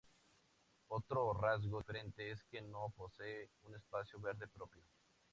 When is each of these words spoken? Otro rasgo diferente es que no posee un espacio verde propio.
Otro 0.87 1.31
rasgo 1.33 1.77
diferente 1.77 2.31
es 2.31 2.43
que 2.45 2.59
no 2.59 2.91
posee 2.97 3.51
un 3.61 3.75
espacio 3.75 4.19
verde 4.19 4.47
propio. 4.47 4.81